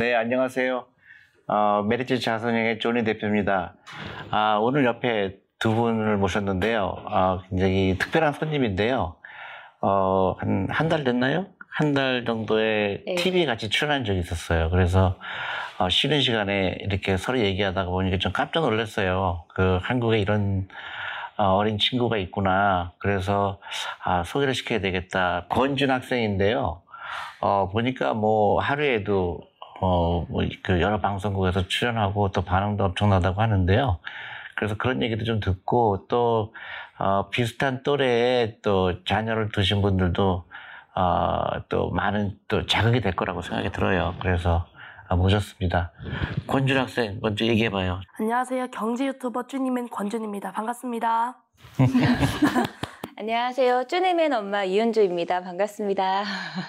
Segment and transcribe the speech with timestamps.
[0.00, 0.86] 네, 안녕하세요.
[1.48, 3.74] 어, 메리츠 자선행의 조니 대표입니다.
[4.30, 6.96] 아, 오늘 옆에 두 분을 모셨는데요.
[7.06, 9.16] 아, 굉장히 특별한 손님인데요.
[9.82, 11.48] 어, 한, 한 달 됐나요?
[11.68, 13.14] 한 달 정도의 네.
[13.16, 14.70] TV 같이 출연한 적이 있었어요.
[14.70, 15.18] 그래서
[15.78, 19.44] 어, 쉬는 시간에 이렇게 서로 얘기하다가 보니까 좀 깜짝 놀랐어요.
[19.48, 20.66] 그 한국에 이런
[21.36, 22.92] 어, 어린 친구가 있구나.
[22.98, 23.60] 그래서
[24.02, 25.44] 아, 소개를 시켜야 되겠다.
[25.50, 26.80] 권준 학생인데요.
[27.42, 29.40] 어, 보니까 뭐 하루에도
[29.80, 33.98] 어, 뭐, 그 여러 방송국에서 출연하고 또 반응도 엄청나다고 하는데요.
[34.56, 36.54] 그래서 그런 얘기도 좀 듣고 또,
[36.98, 40.44] 어, 비슷한 또래에 또 자녀를 두신 분들도,
[40.94, 44.14] 어, 또 많은 또 자극이 될 거라고 생각이 들어요.
[44.20, 44.66] 그래서
[45.08, 45.90] 아, 모셨습니다.
[46.46, 48.00] 권준 학생 먼저 얘기해봐요.
[48.20, 48.68] 안녕하세요.
[48.70, 50.52] 경제 유튜버 쭈니맨 권준입니다.
[50.52, 51.36] 반갑습니다.
[53.18, 53.88] 안녕하세요.
[53.88, 55.40] 쭈니맨 엄마 이은주입니다.
[55.42, 56.24] 반갑습니다.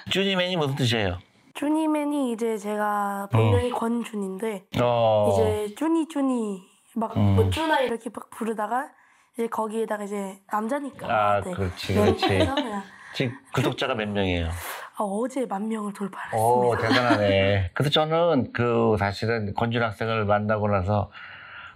[0.09, 1.19] 주니맨이 무슨 뜻이에요?
[1.61, 6.59] 쭈니맨이 이제 제가 본명이 권준인데 어, 이제 쭈니 쭈니
[6.95, 7.35] 막 음.
[7.35, 8.89] 뭐 쭈나 이렇게 막 부르다가
[9.35, 11.51] 이제 거기에다가 이제 남자니까 아, 네.
[11.51, 12.27] 그렇지, 그렇지.
[12.27, 12.81] 그래서 그냥
[13.13, 14.47] 지금 구독자가 몇 명이에요?
[14.47, 16.77] 아, 어제 만 명을 오, 돌파했습니다.
[16.87, 17.69] 대단하네.
[17.75, 21.11] 그래서 저는 그 사실은 권준 학생을 만나고 나서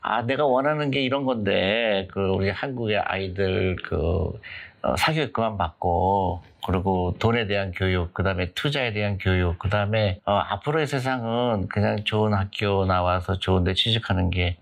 [0.08, 4.40] 아, 내가 원하는 게 이런 건데, 그 우리 한국의 아이들 그
[4.84, 10.20] 어, 사교육 그만 받고, 그리고 돈에 대한 교육, 그 다음에 투자에 대한 교육, 그 다음에
[10.26, 14.58] 어, 앞으로의 세상은 그냥 좋은 학교 나와서 좋은데 취직하는 게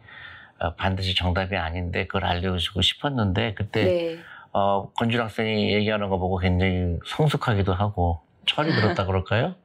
[0.59, 4.19] 어, 반드시 정답이 아닌데 그걸 알려주고 싶었는데 그때 네.
[4.53, 9.55] 어, 권준 학생이 얘기하는 거 보고 굉장히 성숙하기도 하고 철이 들었다 그럴까요?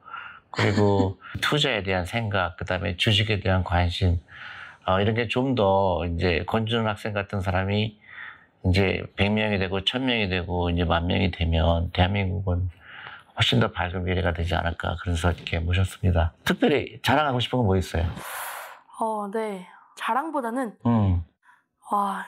[0.51, 4.19] 그리고 투자에 대한 생각, 그 다음에 주식에 대한 관심,
[4.85, 7.99] 어, 이런 게 좀 더 이제 권준 학생 같은 사람이
[8.65, 12.69] 이제 100명이 되고 1000명이 되고 이제 만 명이 되면 대한민국은
[13.35, 14.97] 훨씬 더 밝은 미래가 되지 않을까.
[15.01, 16.33] 그래서 이렇게 모셨습니다.
[16.43, 18.03] 특별히 자랑하고 싶은 건 뭐 있어요?
[18.99, 19.65] 어, 네.
[19.97, 21.23] 자랑보다는 음,
[21.91, 22.25] 와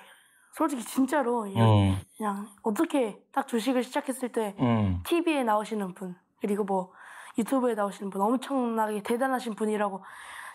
[0.54, 5.02] 솔직히 진짜로 음, 그냥 어떻게 딱 주식을 시작했을 때 음.
[5.06, 6.92] TV에 나오시는 분 그리고 뭐
[7.38, 10.04] 유튜브에 나오시는 분 엄청나게 대단하신 분이라고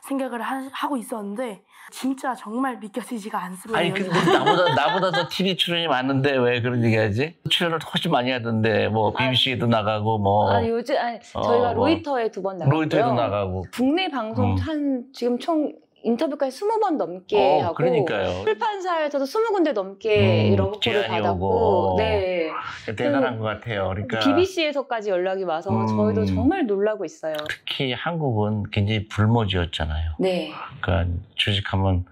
[0.06, 3.78] 생각을 하, 고 있었는데 진짜 정말 믿겨지지가 않습니다.
[3.78, 7.36] 아니 근데 나보다 나보다 더 TV 출연이 많은데 왜 그런 얘기하지?
[7.50, 11.86] 출연을 훨씬 많이 하던데 뭐 BBC에도 나가고 뭐 아, 요즘 아니, 어, 저희가 뭐.
[11.86, 12.80] 로이터에 두 번 나갔고요.
[12.80, 13.64] 로이터에도 나가고.
[13.74, 14.56] 국내 방송 음.
[14.58, 15.72] 한 지금 총
[16.06, 18.44] 인터뷰까지 20번 넘게 어, 하고 그러니까요.
[18.44, 21.96] 출판사에서도 20군데 넘게 음, 러브콜을 제안이 받았고 오고.
[21.98, 22.50] 네.
[22.86, 23.88] 대단한 것 같아요.
[23.88, 25.86] 그러니까 BBC에서까지 연락이 와서 음.
[25.86, 27.34] 저희도 정말 놀라고 있어요.
[27.48, 30.12] 특히 한국은 굉장히 불모지였잖아요.
[30.20, 30.52] 네.
[30.80, 32.04] 그러니까 주식하면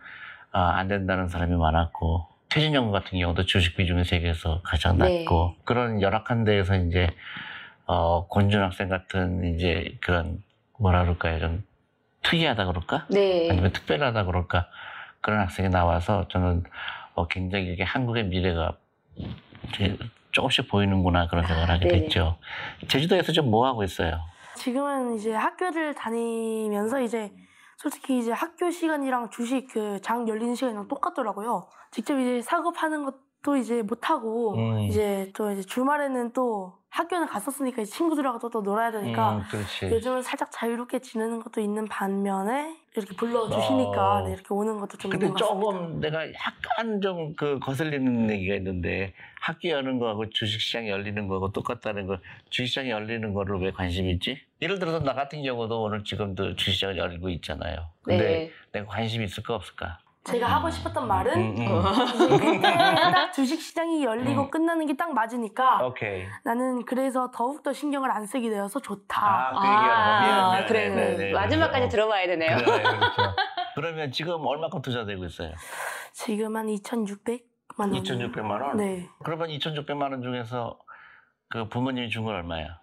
[0.51, 5.21] 아, 안 된다는 사람이 많았고 최진영 같은 경우도 주식 비중이 세계에서 가장 네.
[5.21, 7.09] 낮고 그런 열악한 데에서 이제
[7.87, 10.43] 어, 권준 학생 같은 이제 그런
[10.79, 11.39] 뭐라 그럴까요?
[11.39, 11.65] 좀
[12.25, 13.07] 특이하다 그럴까?
[13.11, 13.49] 네.
[13.51, 14.67] 아니면 특별하다 그럴까?
[15.21, 16.65] 그런 학생이 나와서 저는
[17.15, 18.77] 어, 굉장히 이게 한국의 미래가
[20.33, 22.01] 조금씩 보이는구나 그런 생각을 하게 네네.
[22.03, 22.37] 됐죠.
[22.89, 24.19] 제주도에서 좀 뭐 하고 있어요?
[24.57, 27.31] 지금은 이제 학교를 다니면서 이제
[27.77, 31.69] 솔직히 이제 학교 시간이랑 주식 그 장 열리는 시간이랑 똑같더라고요.
[31.91, 34.81] 직접 이제 사업하는 것도 이제 못 하고 음.
[34.81, 39.87] 이제 또 이제 주말에는 또 학교는 갔었으니까 이제 친구들하고 또, 또 놀아야 되니까 음, 그렇지.
[39.87, 44.27] 요즘은 살짝 자유롭게 지내는 것도 있는 반면에 이렇게 불러주시니까 어.
[44.27, 45.71] 네, 이렇게 오는 것도 좀 근데 있는 것 같습니다.
[45.73, 52.07] 조금 내가 약간 좀 그 거슬리는 얘기가 있는데 학교 여는 거하고 주식시장이 열리는 거하고 똑같다는
[52.07, 52.19] 거
[52.51, 54.41] 주식시장이 열리는 거를 왜 관심 있지?
[54.63, 57.89] 예를 들어서 나 같은 경우도 오늘 지금도 주식시장을 열고 있잖아요.
[58.03, 58.51] 근데 네.
[58.73, 59.99] 내가 관심 있을까 없을까?
[60.25, 61.83] 제가 하고 싶었던 말은 음, 음.
[62.15, 64.51] 이제 그때 딱 주식 시장이 열리고 음.
[64.51, 66.25] 끝나는 게 딱 맞으니까 오케이.
[66.45, 69.21] 나는 그래서 더욱더 신경을 안 쓰게 되어서 좋다.
[69.21, 69.61] 아, 그.
[69.61, 70.67] 미안, 미안.
[70.67, 70.89] 그래.
[70.89, 71.89] 네, 네, 네, 마지막까지.
[71.89, 72.57] 들어봐야 되네요.
[72.59, 73.23] 그래, 그렇죠.
[73.75, 75.53] 그러면 지금 얼마큼 투자되고 있어요?
[76.13, 77.43] 지금 한 2,600만
[77.79, 77.91] 원.
[77.93, 78.77] 2,600만 원?
[78.77, 79.09] 네.
[79.25, 80.79] 그러면 2,600만 원 중에서
[81.51, 82.79] 그 부모님이 준 건 얼마야?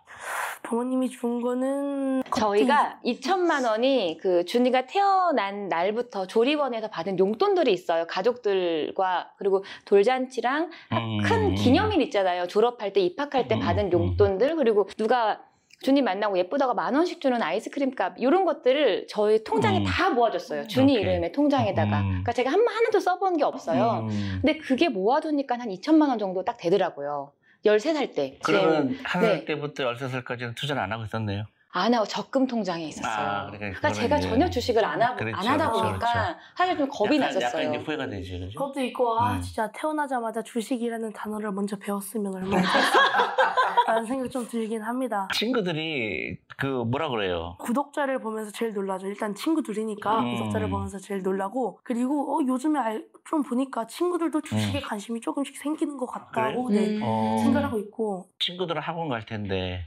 [0.63, 8.05] 부모님이 준 거는 저희가 2천만 원이 그 준이가 태어난 날부터 조리원에서 받은 용돈들이 있어요.
[8.07, 11.21] 가족들과 그리고 돌잔치랑 음.
[11.23, 12.47] 큰 기념일 있잖아요.
[12.47, 13.91] 졸업할 때 입학할 때 음, 받은 음.
[13.91, 15.41] 용돈들 그리고 누가
[15.81, 19.83] 준이 만나고 예쁘다가 만 원씩 주는 아이스크림 값 이런 것들을 저희 통장에 음.
[19.83, 20.67] 다 모아줬어요.
[20.67, 21.01] 준이 오케이.
[21.01, 22.01] 이름의 통장에다가.
[22.01, 22.07] 음.
[22.09, 24.07] 그러니까 제가 한 하나도 써본 게 없어요.
[24.07, 24.39] 음.
[24.41, 27.31] 근데 그게 모아두니까 한 2천만 원 정도 딱 되더라고요.
[27.65, 28.39] 13살 때.
[28.43, 29.45] 그러면 한살 네.
[29.45, 31.45] 때부터 13살까지는 투자를 안 하고 있었네요.
[31.73, 33.13] 안 하고 적금 통장에 있었어요.
[33.13, 36.39] 아, 그러니까 그러니까 제가 이제- 전혀 주식을 안 하고 그렇죠, 안 하다 그렇죠, 보니까 그렇죠.
[36.57, 37.61] 사실 좀 겁이 약간, 났었어요.
[37.67, 38.59] 약간 이제 후회가 되지, 그죠?
[38.59, 39.41] 그것도 있고 아 음.
[39.41, 45.29] 진짜 태어나자마자 주식이라는 단어를 먼저 배웠으면 얼마나 좋았을까라는 생각이 좀 들긴 합니다.
[45.33, 47.55] 친구들이 그 뭐라 그래요?
[47.59, 49.07] 구독자를 보면서 제일 놀라죠.
[49.07, 50.35] 일단 친구들이니까 음.
[50.35, 55.97] 구독자를 보면서 제일 놀라고 그리고 어, 요즘에 알- 좀 보니까 친구들도 주식에 관심이 조금씩 생기는
[55.97, 56.65] 것 같다고 음.
[56.67, 56.87] 그래요?
[56.87, 57.01] 네, 음.
[57.03, 57.37] 어.
[57.37, 59.85] 생각을 하고 있고 친구들은 학원 갈 텐데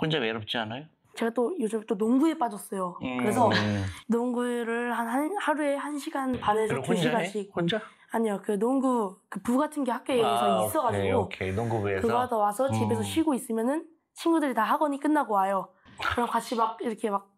[0.00, 0.84] 혼자 외롭지 않아요?
[1.16, 2.96] 제가 또 요즘 또 농구에 빠졌어요.
[3.20, 3.52] 그래서 음.
[4.08, 6.94] 농구를 한, 한 하루에 한 시간 반에서 두?
[6.96, 7.80] 시간씩 혼자?
[8.10, 10.26] 아니요 그 농구 그 부 같은 게 학교에서
[10.62, 11.52] 아, 있어가지고 오케이, 오케이.
[11.52, 12.00] 농구부에서.
[12.02, 13.02] 그거 하다 와서 집에서 음.
[13.02, 15.68] 쉬고 있으면은 친구들이 다 학원이 끝나고 와요.
[16.12, 17.30] 그럼 같이 막 이렇게 막,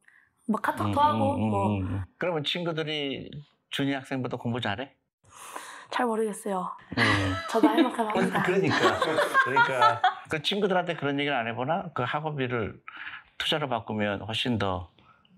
[0.48, 2.02] 막 카톡도 음, 하고 음, 음, 뭐 음.
[2.18, 3.30] 그러면 친구들이
[3.70, 4.94] 준이 학생보다 공부 잘해?
[5.90, 6.70] 잘 모르겠어요.
[6.98, 7.02] 음.
[7.50, 8.42] 저도 할 만큼 합니다.
[8.42, 8.76] 그러니까
[9.44, 11.90] 그러니까 그 친구들한테 그런 얘기를 안 해보나?
[11.94, 12.80] 그 학원비를
[13.38, 14.90] 투자로 바꾸면 훨씬 더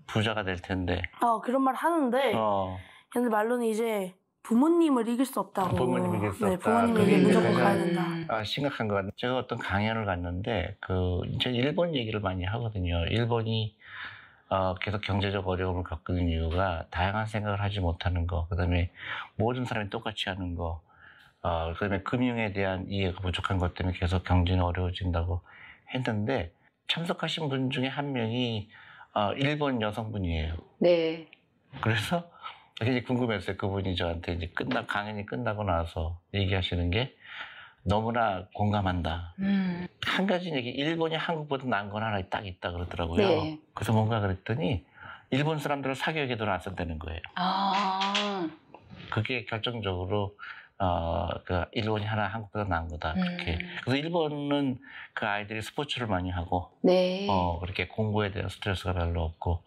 [0.07, 1.01] 부자가 될 텐데.
[1.21, 2.77] 어 그런 말 하는데 어.
[3.11, 5.75] 근데 말로는 이제 부모님을 이길 수 없다고.
[5.75, 6.69] 부모님을 이길 수 네, 없다.
[6.71, 8.01] 부모님에게 그게 무조건 가야 된다.
[8.07, 8.25] 음.
[8.29, 9.11] 아, 심각한 것 같아요.
[9.17, 13.05] 제가 어떤 강연을 갔는데, 그, 이제 일본 얘기를 많이 하거든요.
[13.09, 13.75] 일본이,
[14.49, 18.89] 어, 계속 경제적 어려움을 겪는 이유가 다양한 생각을 하지 못하는 거, 그 다음에
[19.35, 20.81] 모든 사람이 똑같이 하는 거,
[21.41, 25.41] 어, 그 다음에 금융에 대한 이해가 부족한 것 때문에 계속 경제는 어려워진다고
[25.93, 26.51] 했는데,
[26.87, 28.69] 참석하신 분 중에 한 명이,
[29.13, 30.55] 어, 일본 여성분이에요.
[30.79, 31.27] 네.
[31.81, 32.29] 그래서
[32.75, 33.55] 굉장히 궁금했어요.
[33.57, 37.15] 그분이 저한테 이제 끝나, 강연이 끝나고 나서 얘기하시는 게
[37.83, 39.35] 너무나 공감한다.
[39.39, 39.87] 음.
[40.05, 43.27] 한 가지 얘기, 일본이 한국보다 나은 건 하나 딱 있다 그러더라고요.
[43.27, 43.59] 네.
[43.73, 44.85] 그래서 뭔가 그랬더니
[45.31, 47.21] 일본 사람들을 사교육에 쓴다는 거예요.
[47.35, 48.49] 아.
[49.09, 50.35] 그게 결정적으로
[50.77, 53.13] 어, 그 일본이 하나 한국보다 나은 거다.
[53.13, 53.53] 그렇게.
[53.55, 53.75] 음.
[53.83, 54.79] 그래서 일본은
[55.13, 57.27] 그 아이들이 스포츠를 많이 하고 네.
[57.29, 59.63] 어, 그렇게 공부에 대한 스트레스가 별로 없고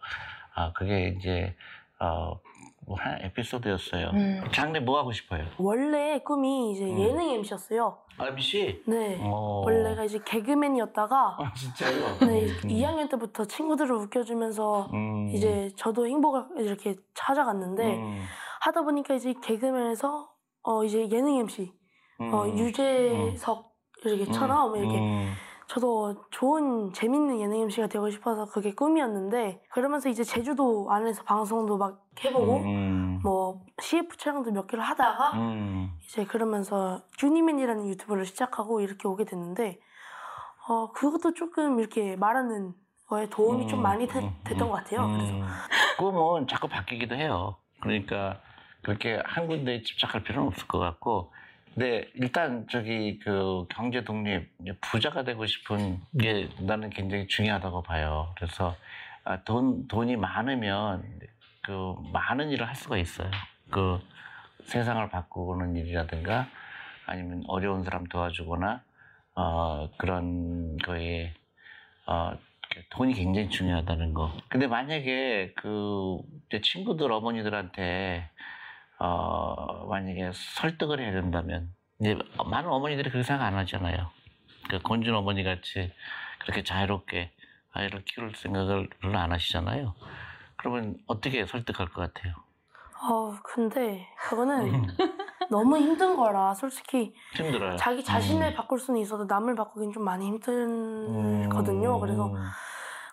[0.55, 1.55] 아, 그게 이제
[1.99, 2.39] 어,
[2.85, 4.09] 뭐 하나 에피소드였어요.
[4.13, 4.43] 음.
[4.51, 5.45] 장래 뭐 하고 싶어요?
[5.57, 6.99] 원래 꿈이 이제 음.
[6.99, 7.97] 예능 MC였어요.
[8.17, 8.83] RBC?
[8.87, 9.19] 네.
[9.21, 9.63] 어.
[9.65, 12.19] 원래가 이제 개그맨이었다가 아, 진짜요?
[12.27, 12.69] 네, 음.
[12.69, 15.29] 2학년 때부터 친구들을 웃겨주면서 음.
[15.29, 18.23] 이제 저도 행복을 이렇게 찾아갔는데 음.
[18.61, 20.29] 하다 보니까 이제 개그맨에서
[20.63, 21.71] 어 이제 예능 MC
[22.31, 22.57] 어 음.
[22.57, 23.73] 유재석
[24.05, 25.33] 이렇게처럼 이렇게 음.
[25.67, 32.05] 저도 좋은 재밌는 예능 MC가 되고 싶어서 그게 꿈이었는데 그러면서 이제 제주도 안에서 방송도 막
[32.23, 33.19] 해보고 음.
[33.23, 35.91] 뭐 CF 촬영도 몇 개를 하다가 음.
[36.03, 39.79] 이제 그러면서 주니맨이라는 유튜브를 시작하고 이렇게 오게 됐는데
[40.67, 42.73] 어 그것도 조금 이렇게 말하는
[43.07, 45.07] 거에 도움이 좀 음, 많이 되- 음, 됐던 음, 것 같아요.
[45.07, 45.45] 그래서 음.
[45.97, 47.57] 꿈은 자꾸 바뀌기도 해요.
[47.81, 48.39] 그러니까
[48.81, 51.31] 그렇게 한 군데에 집착할 필요는 없을 것 같고.
[51.73, 54.47] 근데 일단 저기 그 경제 독립
[54.81, 58.33] 부자가 되고 싶은 게 나는 굉장히 중요하다고 봐요.
[58.35, 58.75] 그래서
[59.23, 61.03] 아, 돈 돈이 많으면
[61.63, 63.29] 그 많은 일을 할 수가 있어요.
[63.71, 63.99] 그
[64.65, 66.47] 세상을 바꾸는 일이라든가
[67.07, 68.81] 아니면 어려운 사람 도와주거나
[69.35, 71.33] 어, 그런 거에
[72.05, 72.37] 어,
[72.91, 74.31] 돈이 굉장히 중요하다는 거.
[74.47, 78.29] 근데 만약에 그제 친구들 어머니들한테
[79.05, 82.17] 어, 만약에 설득을 해야 된다면 이제
[82.49, 84.09] 많은 어머니들이 그렇게 생각 안 하잖아요.
[84.69, 85.91] 그 권준 어머니 같이
[86.39, 87.31] 그렇게 자유롭게
[87.73, 89.93] 아이를 키울 생각을 별로 안 하시잖아요.
[90.55, 92.33] 그러면 어떻게 설득할 것 같아요?
[93.05, 94.83] 어 근데 그거는 음.
[95.51, 97.75] 너무 힘든 거라 솔직히 힘들어요.
[97.75, 98.53] 자기 자신을 음.
[98.53, 101.95] 바꿀 수는 있어도 남을 바꾸긴 좀 많이 힘들거든요.
[101.95, 101.99] 음.
[101.99, 102.33] 그래서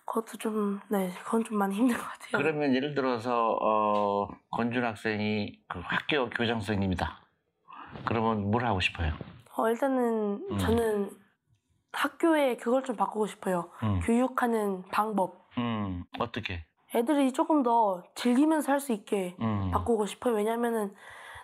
[0.07, 2.43] 그것도 좀 네 그건 좀 많이 힘든 것 같아요.
[2.43, 4.29] 그러면 예를 들어서 어,
[4.61, 7.19] 권준 학생이 그 학교 교장 선생님이다.
[8.05, 9.11] 그러면 뭘 하고 싶어요?
[9.57, 10.59] 어, 일단은 음.
[10.59, 11.11] 저는
[11.93, 13.71] 학교에 그걸 좀 바꾸고 싶어요.
[13.83, 15.49] 음, 교육하는 방법.
[15.57, 16.67] 음, 어떻게?
[16.95, 20.35] 애들이 조금 더 즐기면서 할 수 있게 음, 바꾸고 싶어요.
[20.35, 20.95] 왜냐면은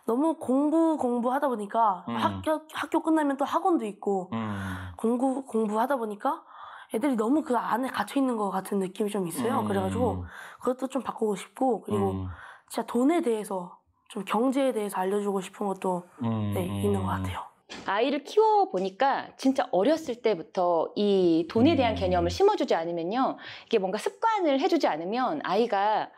[0.07, 2.17] 너무 공부 공부하다 보니까 음.
[2.17, 6.45] 학교 학교 끝나면 또 학원도 있고 음, 공부 공부하다 보니까
[6.93, 9.61] 애들이 너무 그 안에 갇혀 있는 것 같은 느낌이 좀 있어요.
[9.61, 10.27] 음, 그래가지고
[10.61, 12.29] 그것도 좀 바꾸고 싶고 그리고 음,
[12.69, 17.41] 진짜 돈에 대해서 좀 경제에 대해서 알려주고 싶은 것도 음, 네, 있는 것 같아요.
[17.85, 21.97] 아이를 키워 보니까 진짜 어렸을 때부터 이 돈에 대한 음.
[21.97, 26.11] 개념을 심어주지 않으면요 이게 뭔가 습관을 해주지 않으면 아이가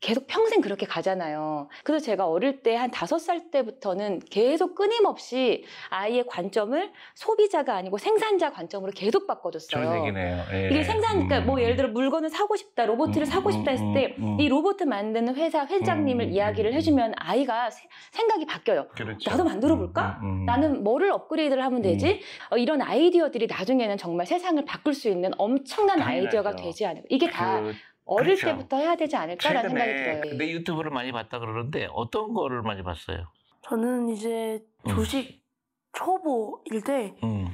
[0.00, 1.68] 계속 평생 그렇게 가잖아요.
[1.84, 8.52] 그래서 제가 어릴 때 한 다섯 살 때부터는 계속 끊임없이 아이의 관점을 소비자가 아니고 생산자
[8.52, 9.84] 관점으로 계속 바꿔줬어요.
[9.84, 10.42] 좋은 얘기네요.
[10.52, 10.68] 예.
[10.70, 11.60] 이게 생산, 그러니까 뭐 음.
[11.62, 14.82] 예를 들어 물건을 사고 싶다, 로봇을 음, 사고 싶다 했을 때 음, 음, 이 로봇
[14.82, 18.88] 만드는 회사 회장님을 음, 이야기를 음, 해주면 아이가 세- 생각이 바뀌어요.
[18.94, 19.30] 그렇죠.
[19.30, 20.18] 나도 만들어 볼까?
[20.22, 20.44] 음, 음, 음.
[20.46, 22.20] 나는 뭐를 업그레이드를 하면 되지?
[22.50, 26.38] 어, 이런 아이디어들이 나중에는 정말 세상을 바꿀 수 있는 엄청난 당연하죠.
[26.38, 27.06] 아이디어가 되지 않을까.
[27.10, 28.46] 이게 다 그 어릴 그렇죠.
[28.46, 30.38] 때부터 해야 되지 않을까라는 생각이 들어요.
[30.38, 33.26] 내 유튜브를 많이 봤다 그러는데 어떤 거를 많이 봤어요?
[33.62, 34.94] 저는 이제 음.
[34.94, 35.44] 주식
[35.92, 37.46] 초보일 때 음.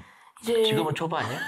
[0.42, 1.38] 이제 지금은 초보 아니야?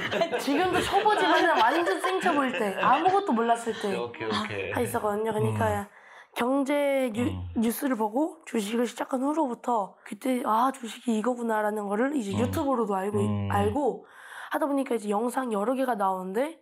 [0.40, 4.72] 지금도 초보지만 완전 생초보일 때 아무것도 몰랐을 때 오케이 오케이.
[4.72, 5.32] 다 있었거든요.
[5.32, 5.88] 그러니까
[6.36, 7.48] 경제 뉴, 음.
[7.56, 12.40] 뉴스를 보고 주식을 시작한 후로부터 그때 아 주식이 이거구나라는 거를 이제 음.
[12.40, 13.48] 유튜브로도 알고 음.
[13.50, 14.06] 알고
[14.52, 16.58] 하다 보니까 이제 영상 여러 개가 나오는데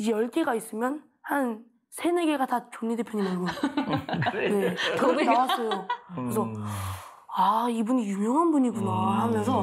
[0.00, 3.48] 이제 열 개가 있으면 한 세네 개가 다 존리 대표님 얼굴.
[4.32, 5.88] 네, 그렇게 나왔어요.
[6.14, 6.54] 그래서 음.
[7.36, 9.20] 아 이분이 유명한 분이구나 음.
[9.20, 9.62] 하면서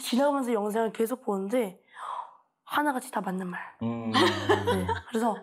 [0.00, 1.78] 지나가면서 영상을 계속 보는데
[2.64, 3.60] 하나같이 다 맞는 말.
[3.82, 4.10] 음.
[4.66, 5.36] 네, 그래서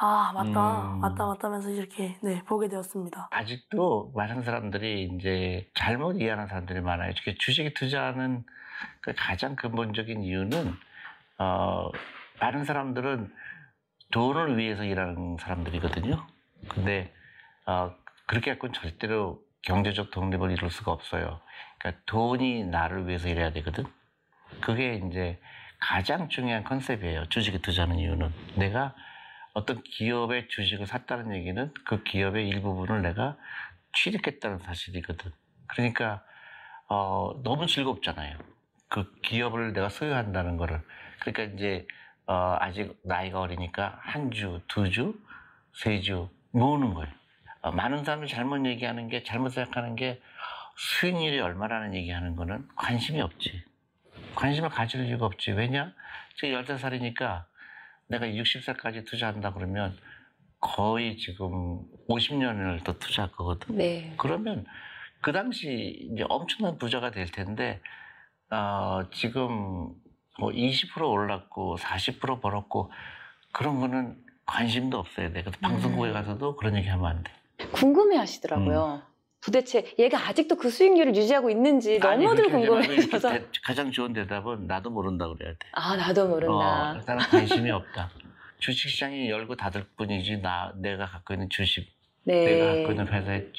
[0.00, 0.98] 아 맞다 음.
[0.98, 3.28] 맞다 맞다 하면서 이렇게 네 보게 되었습니다.
[3.30, 7.12] 아직도 많은 사람들이 이제 잘못 이해하는 사람들이 많아요.
[7.14, 8.44] 특히 주식에 투자하는
[9.00, 10.74] 그 가장 근본적인 이유는
[11.38, 11.90] 어,
[12.40, 13.32] 많은 사람들은
[14.10, 16.26] 돈을 위해서 일하는 사람들이거든요.
[16.68, 17.12] 근데
[17.66, 17.94] 어,
[18.26, 21.40] 그렇게 갖고는 절대로 경제적 독립을 이룰 수가 없어요.
[21.78, 23.84] 그러니까 돈이 나를 위해서 일해야 되거든.
[24.60, 25.40] 그게 이제
[25.78, 27.26] 가장 중요한 컨셉이에요.
[27.28, 28.94] 주식에 투자하는 이유는 내가
[29.54, 33.36] 어떤 기업의 주식을 샀다는 얘기는 그 기업의 일부분을 내가
[33.94, 35.32] 취득했다는 사실이거든.
[35.66, 36.22] 그러니까
[36.88, 38.36] 어, 너무 즐겁잖아요.
[38.88, 40.80] 그 기업을 내가 소유한다는 거를.
[41.20, 41.86] 그러니까 이제
[42.26, 45.18] 어, 아직 나이가 어리니까 한 주, 두 주,
[45.74, 47.12] 세 주 모으는 거예요.
[47.62, 50.20] 어, 많은 사람이 잘못 얘기하는 게 잘못 생각하는 게
[50.76, 53.64] 수익률이 얼마라는 얘기하는 거는 관심이 없지.
[54.34, 55.52] 관심을 가질 이유가 없지.
[55.52, 55.92] 왜냐?
[56.36, 57.44] 지금 13살이니까
[58.08, 59.96] 내가 60살까지 투자한다 그러면
[60.60, 63.76] 거의 지금 50년을 더 투자할 거거든.
[63.76, 64.14] 네.
[64.16, 64.64] 그러면
[65.20, 67.80] 그 당시 이제 엄청난 부자가 될 텐데
[68.50, 69.92] 어, 지금
[70.38, 72.92] 뭐 20% 올랐고 40% 벌었고
[73.52, 75.42] 그런 거는 관심도 없어야 돼.
[75.42, 76.12] 그래서 방송국에 음.
[76.14, 77.32] 가서도 그런 얘기 하면 안 돼.
[77.72, 79.02] 궁금해 하시더라고요.
[79.42, 82.50] 도대체 얘가 아직도 그 수익률을 유지하고 있는지 너무들
[83.20, 85.58] 대- 가장 좋은 대답은 나도 모른다 그래야 돼.
[85.72, 86.90] 아, 나도 모른다.
[86.92, 88.10] 어, 나는 관심이 없다.
[88.58, 91.86] 주식시장이 열고 닫을 뿐이지 나 내가 갖고 있는 주식
[92.24, 92.58] 내가 네.
[92.82, 93.52] 갖고 있는 회사의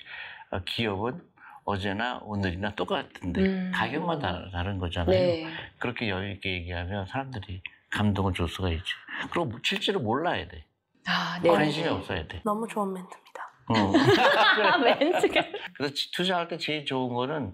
[0.52, 1.20] 어, 기업은
[1.64, 3.72] 어제나 오늘이나 똑같은데 음.
[3.74, 5.12] 가격만 다- 다른 거잖아요.
[5.16, 5.48] 네.
[5.80, 8.98] 그렇게 여유 있게 얘기하면 사람들이 감동을 줄 수가 있죠.
[9.32, 10.66] 그리고 뭐 실제로 몰라야 돼.
[11.08, 11.50] 아, 네.
[11.50, 12.42] 관심이 없어야 돼.
[12.44, 13.52] 너무 좋은 멘트입니다.
[13.70, 14.72] 어.
[14.74, 15.44] 아, 멘트가.
[15.76, 17.54] 그래서 지- 투자할 때 제일 좋은 거는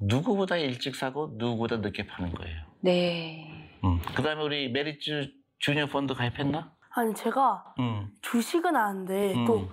[0.00, 2.62] 누구보다 일찍 사고 누구보다 늦게 파는 거예요.
[2.80, 3.70] 네.
[3.84, 4.00] 음.
[4.14, 6.72] 그다음에 우리 메리츠 주니어 펀드 가입했나?
[6.96, 8.08] 아니 제가 음.
[8.22, 9.44] 주식은 아는데 음.
[9.46, 9.68] 또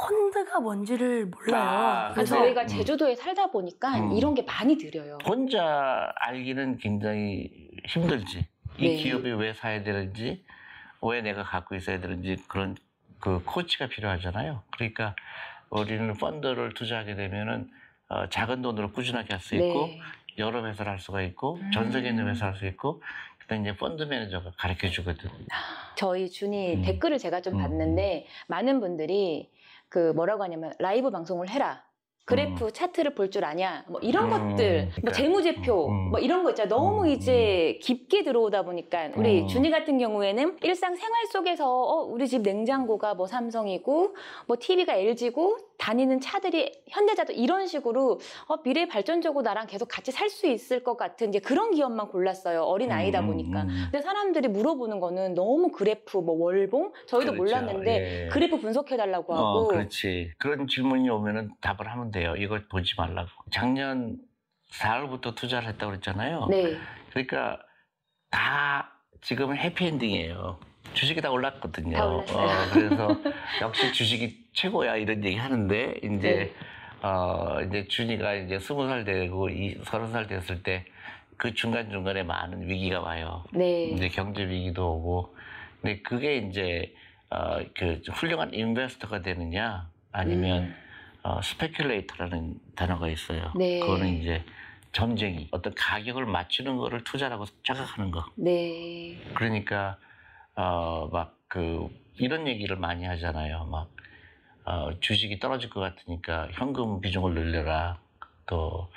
[0.00, 1.62] 펀드가 뭔지를 몰라요.
[1.62, 2.66] 아, 아, 그래서 저희가 음.
[2.66, 4.12] 제주도에 살다 보니까 음.
[4.12, 5.18] 이런 게 많이 느려요.
[5.26, 7.50] 혼자 알기는 굉장히
[7.86, 8.46] 힘들지.
[8.78, 8.96] 이 네.
[8.96, 10.42] 기업이 왜 사야 되는지,
[11.02, 12.76] 왜 내가 갖고 있어야 되는지 그런
[13.18, 14.62] 그 코치가 필요하잖아요.
[14.72, 15.14] 그러니까
[15.68, 17.70] 우리는 펀드를 투자하게 되면은
[18.08, 20.00] 어, 작은 돈으로 꾸준하게 할 수 있고 네.
[20.38, 21.70] 여러 회사를 할 수가 있고 음.
[21.72, 23.02] 전 세계에 있는 회사 할수 있고
[23.38, 25.28] 그다음 이제 펀드 매니저가 가르쳐 주거든.
[25.96, 26.82] 저희 준이 음.
[26.82, 27.62] 댓글을 제가 좀 음.
[27.62, 29.50] 봤는데 많은 분들이
[29.90, 31.84] 그 뭐라고 하냐면 라이브 방송을 해라.
[32.26, 35.12] 그래프 차트를 볼 줄 아냐 뭐 이런 음, 것들 뭐 그러니까.
[35.12, 36.10] 재무제표 음, 음.
[36.10, 39.48] 뭐 이런 거 있잖아 너무 음, 이제 깊게 들어오다 보니까 우리 음.
[39.48, 44.14] 준이 같은 경우에는 일상 생활 속에서 어, 우리 집 냉장고가 뭐 삼성이고
[44.46, 50.30] 뭐 TV가 LG고 다니는 차들이 현대자도 이런 식으로 어, 미래 발전적으로 나랑 계속 같이 살
[50.30, 53.88] 수 있을 것 같은 이제 그런 기업만 골랐어요 어린 아이다 음, 보니까 음, 음.
[53.90, 57.36] 근데 사람들이 물어보는 거는 너무 그래프 뭐 월봉 저희도 그렇죠.
[57.36, 58.28] 몰랐는데 예.
[58.28, 60.30] 그래프 분석해 달라고 하고 어, 그렇지.
[60.38, 62.36] 그런 질문이 오면은 답을 하면 돼요.
[62.36, 63.28] 이거 보지 말라고.
[63.50, 64.18] 작년
[64.72, 66.46] 4월부터 투자를 했다고 그랬잖아요.
[66.48, 66.76] 네.
[67.10, 67.58] 그러니까
[68.30, 70.60] 다 지금은 해피엔딩이에요.
[70.94, 71.96] 주식이 다 올랐거든요.
[71.96, 72.70] 다 올랐어요.
[72.72, 73.16] 그래서
[73.62, 76.52] 역시 주식이 최고야 이런 얘기 하는데 이제 네.
[77.02, 80.84] 어 이제 준이가 이제 스무 살 되고 이 서른 살 됐을 때
[81.40, 83.44] 그 중간 중간에 많은 위기가 와요.
[83.54, 83.84] 네.
[83.84, 85.34] 이제 경제 위기도 오고
[85.80, 86.94] 근데 그게 이제
[87.30, 90.76] 어, 그 훌륭한 investor가 되느냐 아니면 음.
[91.22, 93.54] 어, speculator라는 단어가 있어요.
[93.56, 93.80] 네.
[93.80, 94.44] 그거는 이제
[94.92, 98.26] 점쟁이 어떤 가격을 맞추는 거를 투자라고 착각하는 거.
[98.36, 99.16] 네.
[99.34, 99.96] 그러니까
[100.54, 103.64] 어, 막 그 이런 얘기를 많이 하잖아요.
[103.64, 103.90] 막
[104.70, 107.98] 어, 주식이 떨어질 것 같으니까 현금 비중을 늘려라.
[108.46, 108.88] 또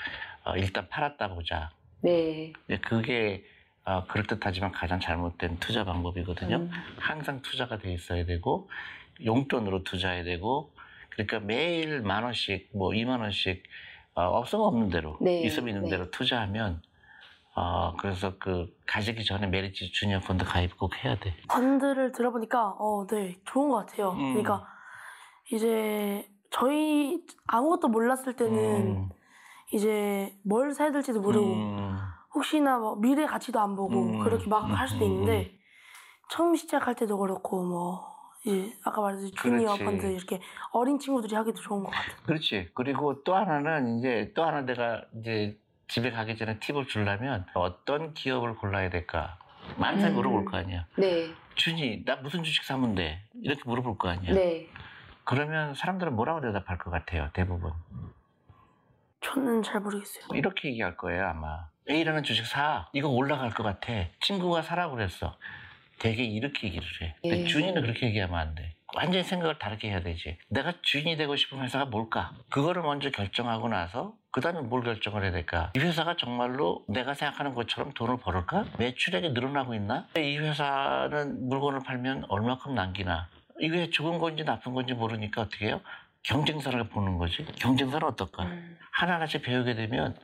[0.43, 1.71] 어, 일단 팔았다 보자.
[2.01, 2.53] 네.
[2.67, 3.43] 근데 그게
[3.83, 6.57] 어, 그럴듯하지만 가장 잘못된 투자 방법이거든요.
[6.57, 6.71] 음.
[6.99, 8.69] 항상 투자가 돼 있어야 되고
[9.25, 10.71] 용돈으로 투자해야 되고
[11.09, 13.63] 그러니까 매일 만 원씩 뭐 이만 원씩
[14.13, 15.89] 어, 없으면 없는 대로 네, 있으면 있는 네.
[15.89, 16.83] 대로 투자하면
[17.55, 21.33] 어, 그래서 그 가지기 전에 메리츠 주니어 펀드 가입 꼭 해야 돼.
[21.49, 24.11] 펀드를 들어보니까 어, 네, 좋은 것 같아요.
[24.11, 24.33] 음.
[24.33, 24.72] 그러니까
[25.51, 28.55] 이제 저희 아무것도 몰랐을 때는
[28.95, 29.09] 음,
[29.71, 31.97] 이제 뭘 사야 될지도 모르고 음,
[32.33, 35.59] 혹시나 뭐 미래 가치도 안 보고 음, 그렇게 막 음, 할 수도 음, 있는데
[36.29, 38.13] 처음 시작할 때도 그렇고 뭐
[38.45, 39.75] 이제 아까 말했듯이 주니어.
[39.77, 42.15] 펀드 이렇게 어린 친구들이 하기도 좋은 것 같아요.
[42.25, 42.69] 그렇지.
[42.73, 45.57] 그리고 또 하나는 이제 또 하나 내가 이제
[45.87, 49.37] 집에 가기 전에 팁을 주려면 어떤 기업을 골라야 될까?
[49.77, 50.17] 많은 사람이 음.
[50.17, 50.85] 물어볼 거 아니야.
[50.97, 51.33] 네.
[51.55, 53.21] 준이, 나 무슨 주식 사면 돼?
[53.41, 54.33] 이렇게 물어볼 거 아니야.
[54.33, 54.67] 네.
[55.25, 57.71] 그러면 사람들은 뭐라고 대답할 것 같아요, 대부분.
[59.21, 60.25] 저는 잘 모르겠어요.
[60.33, 61.67] 이렇게 얘기할 거예요, 아마.
[61.89, 62.89] A라는 주식 사.
[62.93, 63.93] 이거 올라갈 것 같아.
[64.21, 65.37] 친구가 사라고 그랬어.
[65.99, 67.15] 되게 이렇게 얘기를 해.
[67.21, 67.45] 근데 예.
[67.45, 68.73] 주인은 그렇게 얘기하면 안 돼.
[68.95, 70.37] 완전히 생각을 다르게 해야 되지.
[70.49, 72.33] 내가 주인이 되고 싶은 회사가 뭘까?
[72.49, 75.71] 그거를 먼저 결정하고 나서 그 다음에 뭘 결정을 해야 될까?
[75.75, 78.65] 이 회사가 정말로 내가 생각하는 것처럼 돈을 벌을까?
[78.77, 80.07] 매출액이 늘어나고 있나?
[80.17, 83.29] 이 회사는 물건을 팔면 얼마큼 남기나?
[83.59, 85.81] 이게 좋은 건지 나쁜 건지 모르니까 어떻게 해요?
[86.23, 87.45] 경쟁사를 보는 거지.
[87.59, 88.43] 경쟁사는 어떨까?
[88.45, 88.77] 음.
[88.91, 90.15] 하나하나씩 배우게 되면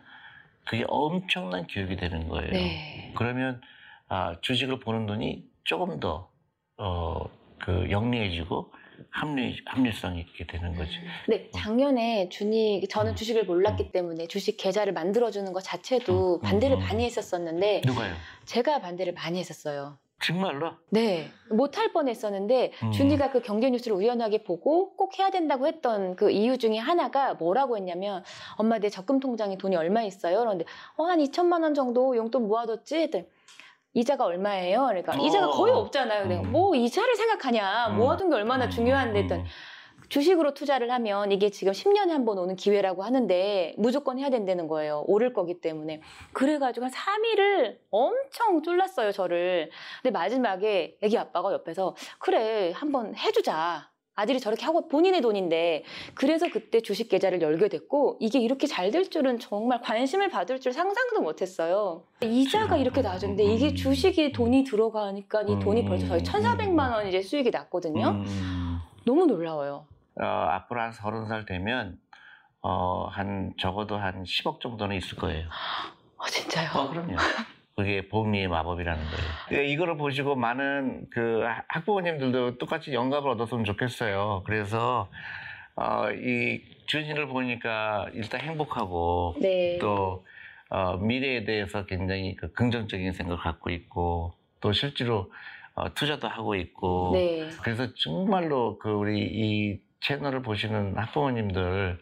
[0.65, 2.51] 그게 엄청난 교육이 되는 거예요.
[2.51, 3.13] 네.
[3.17, 3.61] 그러면
[4.07, 6.29] 아, 주식을 보는 눈이 조금 더
[6.77, 7.25] 어,
[7.59, 8.71] 그 영리해지고
[9.09, 10.91] 합리 합리성이 있게 되는 거지.
[11.27, 13.15] 네, 작년에 준이 저는 음.
[13.15, 13.91] 주식을 몰랐기 음.
[13.91, 16.85] 때문에 주식 계좌를 만들어주는 것 자체도 음, 반대를 음, 음.
[16.85, 18.13] 많이 했었었는데 누가요?
[18.45, 19.97] 제가 반대를 많이 했었어요.
[20.21, 20.73] 정말로?
[20.89, 22.91] 네, 못할 뻔했었는데 음.
[22.91, 27.77] 준이가 그 경제 뉴스를 우연하게 보고 꼭 해야 된다고 했던 그 이유 중에 하나가 뭐라고
[27.77, 28.23] 했냐면
[28.57, 30.39] 엄마 내 적금 통장에 돈이 얼마 있어요?
[30.39, 30.65] 그런데
[30.97, 32.97] 어, 한 2천만 원 정도 용돈 모아뒀지?
[32.97, 33.25] 했더니
[33.93, 34.85] 이자가 얼마예요?
[34.87, 35.25] 그러니까 어.
[35.25, 36.25] 이자가 거의 없잖아요.
[36.27, 36.51] 내가 음.
[36.51, 37.87] 뭐 이자를 생각하냐?
[37.89, 37.97] 음.
[37.97, 39.47] 모아둔 게 얼마나 음, 중요한데 했더니 음.
[40.09, 45.03] 주식으로 투자를 하면 이게 지금 10년에 한 번 오는 기회라고 하는데 무조건 해야 된다는 거예요.
[45.07, 46.01] 오를 거기 때문에.
[46.33, 49.69] 그래가지고 한 3일을 엄청 쫄랐어요, 저를.
[50.03, 53.89] 근데 마지막에 애기 아빠가 옆에서 그래, 한번 해주자.
[54.15, 59.09] 아들이 저렇게 하고 본인의 돈인데 그래서 그때 주식 계좌를 열게 됐고 이게 이렇게 잘 될
[59.09, 62.03] 줄은 정말 관심을 받을 줄 상상도 못했어요.
[62.21, 67.49] 이자가 이렇게 나왔는데 이게 주식이 돈이 들어가니까 이 돈이 벌써 저희 1,400만 원 이제 수익이
[67.49, 68.09] 났거든요.
[68.09, 68.79] 음.
[69.05, 69.85] 너무 놀라워요.
[70.19, 71.97] 어, 앞으로 한 서른 살 되면
[72.61, 75.47] 어, 한 적어도 한 10억 정도는 있을 거예요.
[76.17, 76.69] 아, 진짜요?
[76.75, 77.15] 어, 그럼요.
[77.75, 79.63] 그게 복리의 마법이라는 거예요.
[79.63, 84.43] 예, 이거를 보시고 많은 그 학부모님들도 똑같이 영감을 얻었으면 좋겠어요.
[84.45, 85.09] 그래서
[85.75, 89.77] 어, 이 준이를 보니까 일단 행복하고 네.
[89.79, 90.25] 또
[90.69, 95.31] 어, 미래에 대해서 굉장히 그 긍정적인 생각을 갖고 있고 또 실제로
[95.75, 97.49] 어, 투자도 하고 있고 네.
[97.63, 101.99] 그래서 정말로 그 우리 이 채널을 보시는 학부모님들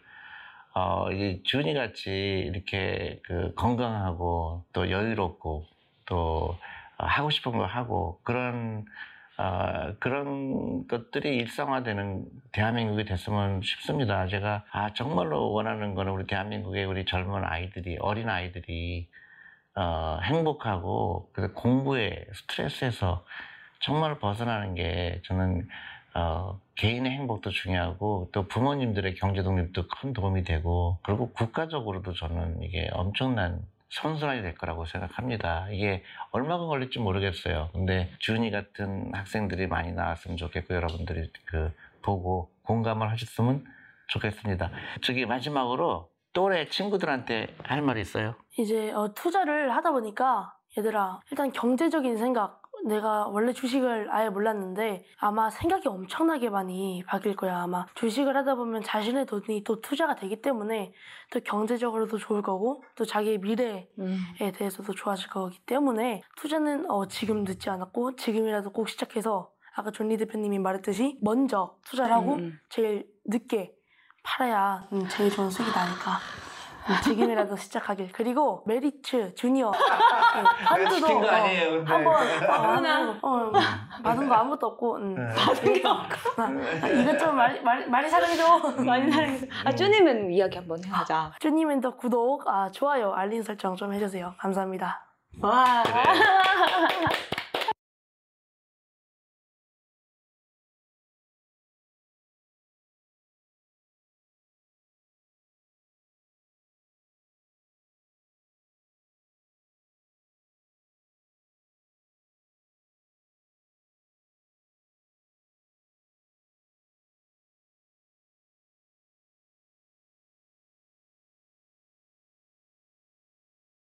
[0.74, 5.66] 어, 이 준이 같이 이렇게 그 건강하고 또 여유롭고
[6.06, 6.58] 또
[6.98, 8.84] 어, 하고 싶은 거 하고 그런
[9.38, 14.26] 어, 그런 것들이 일상화되는 대한민국이 됐으면 싶습니다.
[14.26, 19.08] 제가 아 정말로 원하는 거는 우리 대한민국의 우리 젊은 아이들이 어린 아이들이
[19.74, 23.24] 어, 행복하고 그 공부에 스트레스에서
[23.80, 25.68] 정말 벗어나는 게 저는
[26.14, 32.88] 어, 개인의 행복도 중요하고 또 부모님들의 경제 독립도 큰 도움이 되고 그리고 국가적으로도 저는 이게
[32.92, 35.68] 엄청난 선순환이 될 거라고 생각합니다.
[35.70, 37.70] 이게 얼마가 걸릴지 모르겠어요.
[37.72, 43.64] 근데 준이 같은 학생들이 많이 나왔으면 좋겠고 여러분들이 그 보고 공감을 하셨으면
[44.08, 44.70] 좋겠습니다.
[45.02, 48.34] 저기 마지막으로 또래 친구들한테 할말 있어요?
[48.58, 55.50] 이제 어, 투자를 하다 보니까 얘들아 일단 경제적인 생각 내가 원래 주식을 아예 몰랐는데 아마
[55.50, 60.92] 생각이 엄청나게 많이 바뀔 거야 아마 주식을 하다 보면 자신의 돈이 또 투자가 되기 때문에
[61.30, 64.18] 또 경제적으로도 좋을 거고 또 자기의 미래에 음.
[64.54, 70.58] 대해서도 좋아질 거기 때문에 투자는 어, 지금 늦지 않았고 지금이라도 꼭 시작해서 아까 존리 대표님이
[70.58, 72.60] 말했듯이 먼저 투자를 하고 음, 음.
[72.68, 73.72] 제일 늦게
[74.24, 76.47] 팔아야 음, 제일 좋은 수익이 나니까 음,
[77.04, 79.70] 지금이라도 시작하길 그리고 메리츠 주니어
[80.76, 81.92] 네, 시킨 거 어, 아니에요, 근데.
[81.92, 82.16] 한번
[82.48, 83.10] 아무나.
[83.22, 83.52] 어, 어,
[84.02, 85.28] 받은 거 아무것도 없고 음.
[85.36, 86.42] 받은 게 없고.
[87.00, 89.46] 이것 좀 많이, 많이, 많이 사랑해줘 많이 사랑해서.
[89.64, 91.32] 아, 쭈님은 이야기 한번 해보자.
[91.40, 95.04] 주님은 구독 아, 좋아요 알림 설정 좀 해주세요 감사합니다
[95.40, 95.82] 와.
[95.84, 96.02] 그래.